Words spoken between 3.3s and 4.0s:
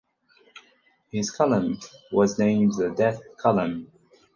Column".